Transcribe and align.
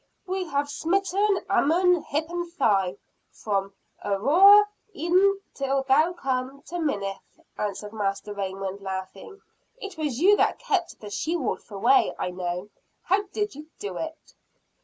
"We 0.25 0.45
have 0.45 0.67
smitten 0.67 1.45
Ammon, 1.47 2.01
hip 2.01 2.27
and 2.29 2.51
thigh, 2.53 2.97
from 3.29 3.71
Aroer 4.03 4.65
even 4.93 5.39
till 5.53 5.83
thou 5.83 6.13
come 6.13 6.63
to 6.63 6.79
Minnith!" 6.79 7.39
answered 7.55 7.93
Master 7.93 8.33
Raymond, 8.33 8.81
laughing. 8.81 9.39
"It 9.79 9.99
was 9.99 10.19
you 10.19 10.35
that 10.37 10.57
kept 10.57 11.01
the 11.01 11.11
she 11.11 11.35
wolf 11.35 11.69
away, 11.69 12.15
I 12.17 12.31
know. 12.31 12.69
How 13.03 13.21
did 13.31 13.53
you 13.53 13.69
do 13.77 13.97
it?" 13.97 14.33